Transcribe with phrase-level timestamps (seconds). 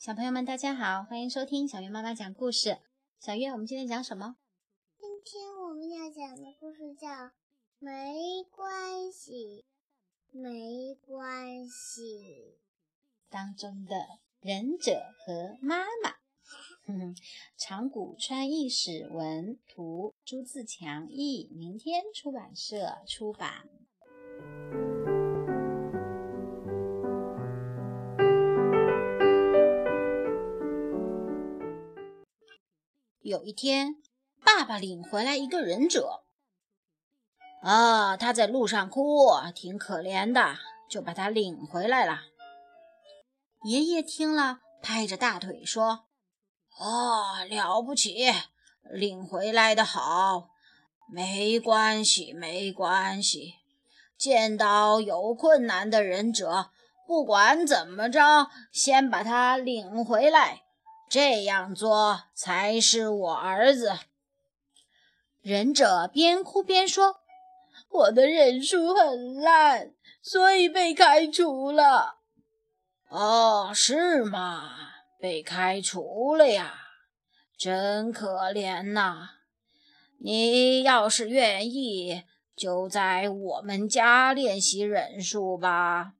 [0.00, 2.78] 小朋友们，大家好，欢迎收听小月妈妈讲故事。
[3.18, 4.36] 小月，我们今天讲什么？
[4.98, 7.06] 今天我们要讲的故事叫
[7.78, 9.66] 《没关系，
[10.30, 12.56] 没关系》
[13.28, 13.94] 当中的
[14.40, 16.14] 忍者和妈妈。
[17.58, 23.68] 长谷川义史文图，朱自强译，明天出版社出版。
[33.30, 33.94] 有一天，
[34.44, 36.24] 爸爸领回来一个忍者。
[37.62, 40.56] 啊，他在路上哭，挺可怜的，
[40.90, 42.22] 就把他领回来了。
[43.62, 46.06] 爷爷听了，拍着大腿说
[46.80, 48.32] ：“哦，了不起，
[48.90, 50.48] 领回来的好，
[51.08, 53.54] 没关系，没关系。
[54.18, 56.72] 见到有困难的忍者，
[57.06, 60.62] 不管怎么着，先把他领回来。”
[61.10, 63.98] 这样做才是我儿子。
[65.42, 67.16] 忍者边哭边说
[67.90, 72.20] ：“我的忍术很烂，所以被开除了。”
[73.10, 74.70] 哦，是吗？
[75.18, 76.74] 被开除了呀，
[77.58, 79.30] 真可怜呐！
[80.20, 82.22] 你要是愿意，
[82.54, 86.12] 就在我们家练习忍术吧。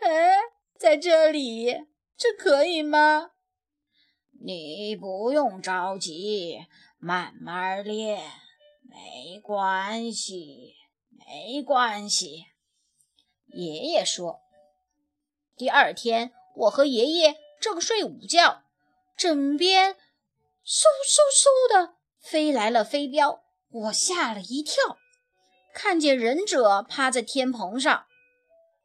[0.00, 0.36] 哎，
[0.78, 3.31] 在这里，这可以吗？
[4.44, 6.66] 你不用着急，
[6.98, 8.20] 慢慢练，
[8.82, 10.74] 没关系，
[11.10, 12.46] 没关系。
[13.46, 14.40] 爷爷说
[15.56, 18.64] ：“第二天，我和爷爷正睡午觉，
[19.16, 24.98] 枕边嗖嗖嗖的飞来了飞镖，我吓了一跳，
[25.72, 28.06] 看见忍者趴在天棚上。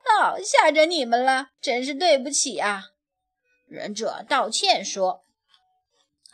[0.05, 2.91] 哦，吓着你们了，真是对不起啊！”
[3.67, 5.23] 忍者道歉说。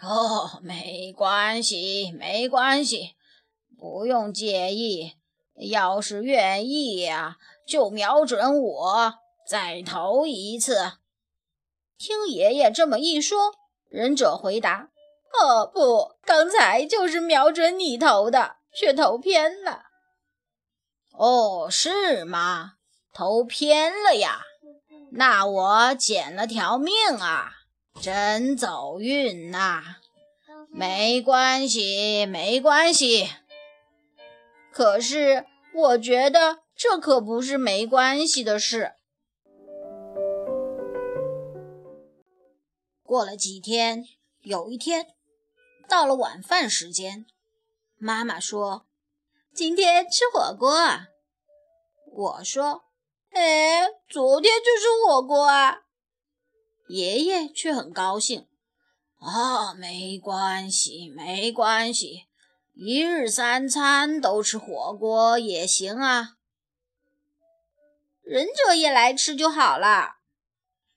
[0.05, 3.15] 哦，没关系，没关系，
[3.77, 5.13] 不用介意。
[5.55, 9.13] 要是愿意呀，就瞄准我，
[9.47, 10.93] 再投一次。
[11.97, 13.53] 听爷爷这么一说，
[13.87, 14.89] 忍者回答
[15.39, 19.83] ：“哦，不，刚才就是瞄准你投的，却投偏了。”
[21.15, 22.73] 哦，是吗？
[23.13, 24.41] 投偏了呀？
[25.11, 27.51] 那我捡了条命啊！
[28.01, 29.97] 真走运呐！
[30.69, 33.29] 没关系，没关系。
[34.71, 38.93] 可是我觉得这可不是没关系的事。
[43.03, 44.05] 过了几天，
[44.41, 45.07] 有一天
[45.87, 47.25] 到了晚饭时间，
[47.97, 48.85] 妈妈说
[49.53, 51.09] ：“今天吃火锅啊。”
[52.11, 52.85] 我说
[53.31, 55.83] ：“哎，昨天就吃火锅啊。”
[56.87, 58.47] 爷爷却很高兴，
[59.19, 62.25] 啊，没关系，没关系，
[62.73, 66.37] 一日三餐都吃火锅也行啊。
[68.21, 70.17] 忍者也来吃就好了。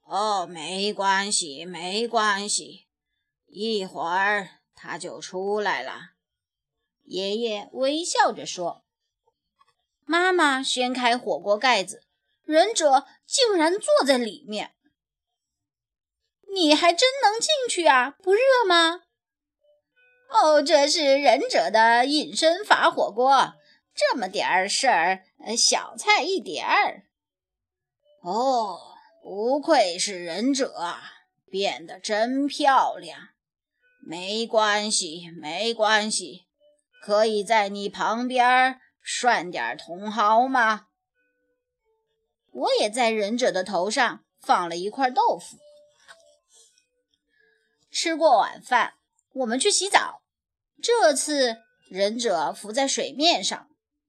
[0.03, 2.87] 哦，没关系，没关系，
[3.47, 6.13] 一会儿他就出来了。
[7.05, 8.85] 爷爷微笑着说。
[10.05, 12.05] 妈妈掀开火锅盖子，
[12.45, 14.76] 忍者竟然坐在里面。
[16.57, 18.17] 你还真能进去啊？
[18.23, 19.03] 不热吗？
[20.31, 23.53] 哦，这是忍者的隐身法火锅，
[23.95, 25.23] 这么点儿事儿，
[25.55, 27.03] 小菜一碟儿。
[28.23, 28.79] 哦，
[29.23, 30.97] 不愧是忍者，
[31.51, 33.29] 变得真漂亮。
[34.01, 36.47] 没关系，没关系，
[37.03, 40.87] 可以在你旁边涮点茼蒿吗？
[42.51, 45.59] 我也在忍者的头上放了一块豆腐。
[47.99, 48.93] 吃过晚饭，
[49.33, 50.21] 我们去洗澡。
[50.83, 53.69] 这次忍者浮在水面上。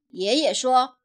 [0.10, 0.98] 爷爷说：“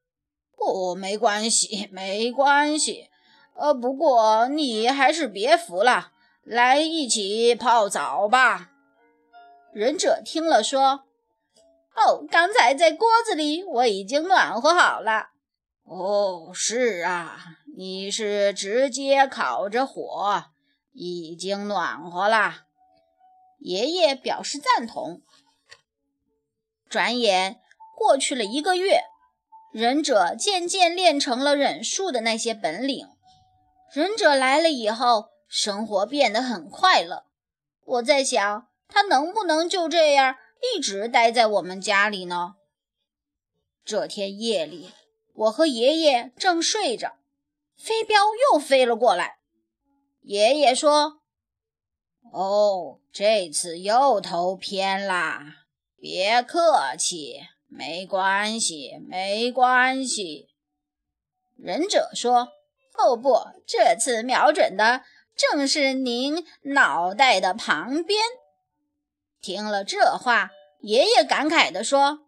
[0.59, 3.09] 哦，没关系，没关系。
[3.55, 6.11] 呃，不过你还是别浮了，
[6.43, 8.71] 来一起泡澡吧。”
[9.73, 11.05] 忍者听了说
[11.95, 15.29] ：“哦，刚才在锅子里我已经暖和好了。”
[15.87, 17.39] 哦，是啊，
[17.77, 20.47] 你是直接烤着火，
[20.91, 22.65] 已经暖和了。
[23.63, 25.23] 爷爷表示赞同。
[26.89, 27.61] 转眼
[27.97, 29.05] 过去了一个月，
[29.73, 33.09] 忍者渐渐练成了忍术的那些本领。
[33.95, 37.25] 忍者来了以后，生活变得很快乐。
[37.85, 40.37] 我在想，他能不能就这样
[40.75, 42.55] 一直待在我们家里呢？
[43.85, 44.91] 这天夜里，
[45.35, 47.17] 我和爷爷正睡着，
[47.77, 48.17] 飞镖
[48.53, 49.37] 又飞了过来。
[50.23, 51.22] 爷爷说。
[52.33, 55.67] 哦，这次又投偏啦，
[55.99, 60.49] 别客气，没关系，没关系。
[61.59, 62.49] 忍者说
[62.97, 65.03] ：“哦不，这次瞄准的
[65.37, 68.19] 正是您脑袋的旁边。”
[69.43, 72.21] 听了这话，爷爷感慨地说：“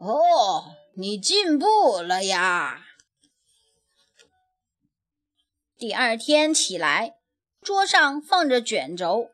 [0.00, 2.86] 哦，你进步了呀。”
[5.76, 7.16] 第二天起来，
[7.60, 9.32] 桌上放着卷轴。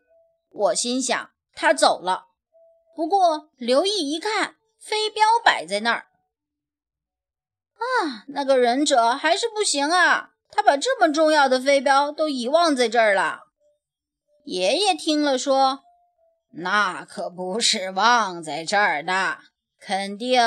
[0.50, 2.26] 我心想，他走了。
[2.94, 6.08] 不过留意一看，飞镖摆在那儿。
[7.75, 10.31] 啊，那个忍者还是不行啊！
[10.50, 13.44] 他把这么重要的飞镖都遗忘在这儿了。
[14.44, 15.85] 爷爷听了说
[16.58, 19.38] ：“那可不是忘在这儿的，
[19.79, 20.43] 肯定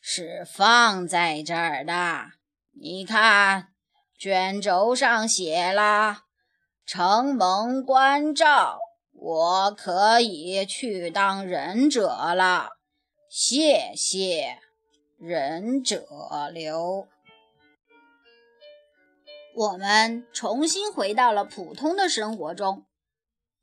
[0.00, 2.26] 是放在这儿的。
[2.80, 3.72] 你看，
[4.18, 6.22] 卷轴上写了
[6.86, 8.78] ‘承蒙关照’。”
[9.22, 12.70] 我可以去当忍者了，
[13.28, 14.58] 谢谢
[15.18, 16.06] 忍者
[16.50, 17.06] 流。
[19.54, 22.86] 我们重新回到了普通的生活中。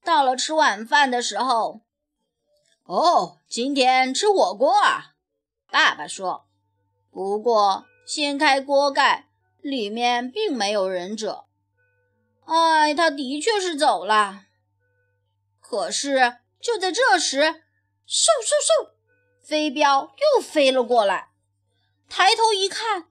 [0.04, 1.82] 到了吃晚饭的时候，
[2.86, 5.16] 哦，今天吃火锅啊！
[5.72, 6.46] 爸爸说。
[7.10, 9.28] 不过掀开锅盖，
[9.60, 11.46] 里面并没有忍者。
[12.46, 14.44] 哎，他的确是走了。
[15.70, 17.52] 可是，就在这时，嗖
[18.08, 18.92] 嗖嗖，
[19.44, 21.28] 飞镖又飞了过来。
[22.08, 23.10] 抬头一看，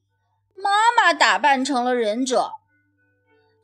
[0.54, 2.52] 妈妈打扮成了忍者。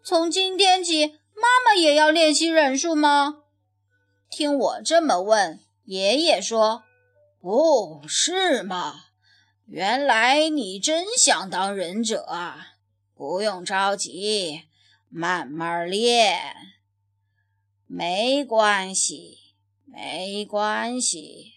[0.05, 3.45] 从今天起，妈妈也要练习忍术吗？
[4.29, 6.85] 听我这么问，爷爷说
[7.41, 9.07] ：“哦，是吗？
[9.67, 12.75] 原来你真想当忍者啊！
[13.15, 14.65] 不用着急，
[15.09, 16.57] 慢慢练。”
[17.95, 19.37] 没关系，
[19.85, 21.53] 没关系。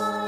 [0.00, 0.27] Oh.